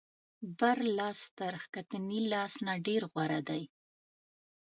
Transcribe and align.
بر 0.59 0.77
لاس 0.97 1.19
تر 1.37 1.53
ښکتني 1.63 2.19
لاس 2.31 2.53
نه 2.65 2.73
ډېر 2.87 3.01
غوره 3.11 3.39
دی. 3.49 3.63